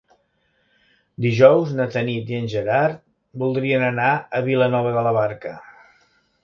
[1.25, 2.99] Dijous na Tanit i en Gerard
[3.45, 5.55] voldrien anar a Vilanova de la Barca.